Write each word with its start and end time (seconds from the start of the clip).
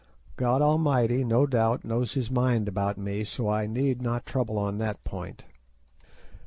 God 0.35 0.63
Almighty, 0.63 1.23
no 1.23 1.45
doubt, 1.45 1.85
knows 1.85 2.13
His 2.13 2.31
mind 2.31 2.67
about 2.67 2.97
me, 2.97 3.23
so 3.23 3.47
I 3.47 3.67
need 3.67 4.01
not 4.01 4.25
trouble 4.25 4.57
on 4.57 4.79
that 4.79 5.03
point. 5.03 5.45